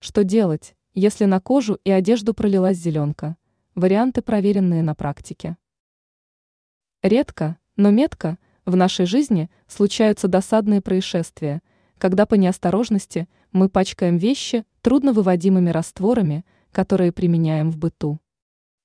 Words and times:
Что 0.00 0.22
делать, 0.22 0.76
если 0.94 1.24
на 1.24 1.40
кожу 1.40 1.78
и 1.82 1.90
одежду 1.90 2.32
пролилась 2.32 2.76
зеленка? 2.76 3.36
Варианты, 3.74 4.22
проверенные 4.22 4.82
на 4.82 4.94
практике. 4.94 5.56
Редко, 7.02 7.58
но 7.74 7.90
метко 7.90 8.38
в 8.64 8.76
нашей 8.76 9.06
жизни 9.06 9.50
случаются 9.66 10.28
досадные 10.28 10.80
происшествия, 10.80 11.62
когда 11.98 12.26
по 12.26 12.34
неосторожности 12.34 13.28
мы 13.50 13.68
пачкаем 13.68 14.18
вещи 14.18 14.64
трудновыводимыми 14.82 15.70
растворами, 15.70 16.44
которые 16.70 17.10
применяем 17.10 17.72
в 17.72 17.76
быту. 17.76 18.20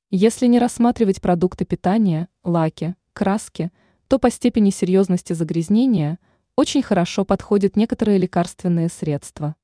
Если 0.09 0.47
не 0.47 0.57
рассматривать 0.57 1.21
продукты 1.21 1.63
питания, 1.65 2.27
лаки, 2.43 2.95
краски, 3.13 3.71
то 4.07 4.17
по 4.17 4.31
степени 4.31 4.71
серьезности 4.71 5.33
загрязнения 5.33 6.17
очень 6.55 6.81
хорошо 6.81 7.23
подходят 7.23 7.75
некоторые 7.75 8.17
лекарственные 8.17 8.89
средства. 8.89 9.55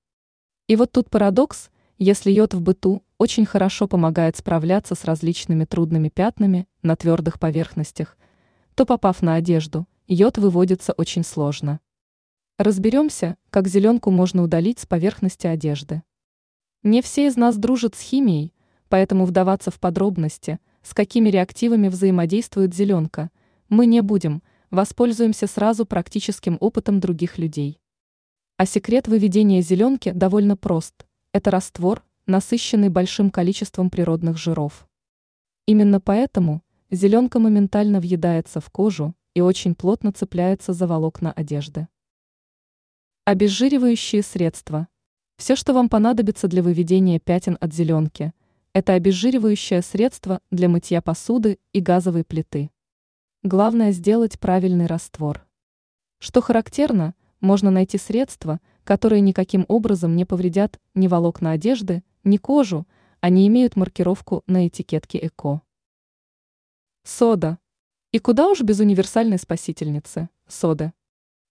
И 0.69 0.75
вот 0.75 0.91
тут 0.91 1.09
парадокс, 1.09 1.71
если 1.97 2.29
йод 2.29 2.53
в 2.53 2.61
быту 2.61 3.01
очень 3.17 3.47
хорошо 3.47 3.87
помогает 3.87 4.37
справляться 4.37 4.93
с 4.93 5.03
различными 5.03 5.65
трудными 5.65 6.09
пятнами 6.09 6.67
на 6.83 6.95
твердых 6.95 7.39
поверхностях, 7.39 8.15
то 8.75 8.85
попав 8.85 9.23
на 9.23 9.33
одежду, 9.33 9.87
йод 10.07 10.37
выводится 10.37 10.93
очень 10.93 11.23
сложно. 11.23 11.79
Разберемся, 12.59 13.35
как 13.49 13.67
зеленку 13.67 14.11
можно 14.11 14.43
удалить 14.43 14.77
с 14.77 14.85
поверхности 14.85 15.47
одежды. 15.47 16.03
Не 16.83 17.01
все 17.01 17.25
из 17.25 17.35
нас 17.35 17.57
дружат 17.57 17.95
с 17.95 18.01
химией, 18.01 18.53
поэтому 18.89 19.25
вдаваться 19.25 19.71
в 19.71 19.79
подробности, 19.79 20.59
с 20.83 20.93
какими 20.93 21.29
реактивами 21.29 21.87
взаимодействует 21.87 22.75
зеленка, 22.75 23.31
мы 23.69 23.87
не 23.87 24.01
будем, 24.01 24.43
воспользуемся 24.69 25.47
сразу 25.47 25.87
практическим 25.87 26.57
опытом 26.59 26.99
других 26.99 27.39
людей. 27.39 27.79
А 28.59 28.65
секрет 28.65 29.07
выведения 29.07 29.61
зеленки 29.61 30.11
довольно 30.11 30.57
прост. 30.57 31.05
Это 31.31 31.49
раствор, 31.49 32.03
насыщенный 32.25 32.89
большим 32.89 33.31
количеством 33.31 33.89
природных 33.89 34.37
жиров. 34.37 34.85
Именно 35.65 36.01
поэтому 36.01 36.61
зеленка 36.91 37.39
моментально 37.39 38.01
въедается 38.01 38.59
в 38.59 38.69
кожу 38.69 39.15
и 39.33 39.39
очень 39.39 39.75
плотно 39.75 40.11
цепляется 40.11 40.73
за 40.73 40.87
волокна 40.87 41.31
одежды. 41.31 41.87
Обезжиривающие 43.23 44.21
средства. 44.23 44.89
Все, 45.37 45.55
что 45.55 45.73
вам 45.73 45.87
понадобится 45.87 46.49
для 46.49 46.61
выведения 46.61 47.17
пятен 47.17 47.57
от 47.61 47.73
зеленки, 47.73 48.33
это 48.73 48.91
обезжиривающее 48.91 49.81
средство 49.81 50.41
для 50.51 50.67
мытья 50.67 51.01
посуды 51.01 51.59
и 51.71 51.79
газовой 51.79 52.25
плиты. 52.25 52.71
Главное 53.41 53.93
сделать 53.93 54.37
правильный 54.37 54.87
раствор. 54.87 55.47
Что 56.17 56.41
характерно, 56.41 57.15
можно 57.41 57.71
найти 57.71 57.97
средства, 57.97 58.59
которые 58.83 59.21
никаким 59.21 59.65
образом 59.67 60.15
не 60.15 60.25
повредят 60.25 60.79
ни 60.93 61.07
волокна 61.07 61.51
одежды, 61.51 62.03
ни 62.23 62.37
кожу, 62.37 62.87
они 63.21 63.47
имеют 63.47 63.75
маркировку 63.75 64.43
на 64.47 64.67
этикетке 64.67 65.19
ЭКО. 65.19 65.61
Сода. 67.03 67.57
И 68.11 68.19
куда 68.19 68.47
уж 68.49 68.61
без 68.61 68.79
универсальной 68.79 69.37
спасительницы– 69.37 70.29
соды. 70.47 70.93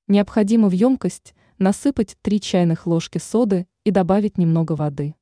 Необходимо 0.06 0.69
в 0.69 0.72
емкость 0.72 1.34
насыпать 1.59 2.16
3 2.22 2.41
чайных 2.41 2.86
ложки 2.86 3.19
соды 3.19 3.66
и 3.84 3.91
добавить 3.91 4.39
немного 4.39 4.72
воды. 4.72 5.14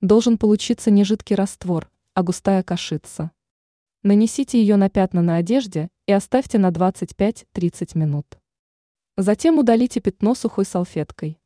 Должен 0.00 0.38
получиться 0.38 0.90
не 0.90 1.04
жидкий 1.04 1.36
раствор, 1.36 1.90
а 2.14 2.22
густая 2.22 2.62
кашица. 2.62 3.30
Нанесите 4.02 4.60
ее 4.60 4.76
на 4.76 4.88
пятна 4.88 5.22
на 5.22 5.36
одежде 5.36 5.90
и 6.06 6.12
оставьте 6.12 6.58
на 6.58 6.70
25-30 6.70 7.98
минут. 7.98 8.38
Затем 9.20 9.58
удалите 9.58 10.00
пятно 10.00 10.36
сухой 10.36 10.64
салфеткой. 10.64 11.40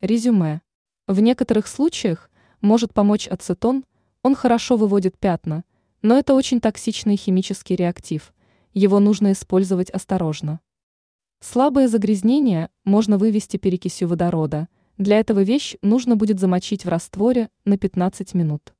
Резюме. 0.00 0.60
В 1.06 1.20
некоторых 1.20 1.68
случаях 1.68 2.32
может 2.60 2.92
помочь 2.92 3.28
ацетон, 3.28 3.84
он 4.24 4.34
хорошо 4.34 4.76
выводит 4.76 5.16
пятна, 5.16 5.62
но 6.02 6.18
это 6.18 6.34
очень 6.34 6.60
токсичный 6.60 7.14
химический 7.14 7.76
реактив, 7.76 8.34
его 8.74 8.98
нужно 8.98 9.30
использовать 9.30 9.90
осторожно. 9.90 10.58
Слабые 11.38 11.86
загрязнения 11.86 12.70
можно 12.82 13.18
вывести 13.18 13.56
перекисью 13.56 14.08
водорода, 14.08 14.66
для 14.98 15.20
этого 15.20 15.44
вещь 15.44 15.76
нужно 15.80 16.16
будет 16.16 16.40
замочить 16.40 16.84
в 16.84 16.88
растворе 16.88 17.50
на 17.64 17.78
15 17.78 18.34
минут. 18.34 18.74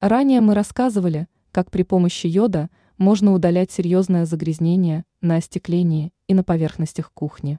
Ранее 0.00 0.40
мы 0.40 0.54
рассказывали, 0.54 1.28
как 1.52 1.70
при 1.70 1.84
помощи 1.84 2.26
йода 2.26 2.68
можно 3.00 3.32
удалять 3.32 3.72
серьезное 3.72 4.26
загрязнение 4.26 5.04
на 5.22 5.36
остеклении 5.36 6.12
и 6.28 6.34
на 6.34 6.44
поверхностях 6.44 7.12
кухни. 7.12 7.58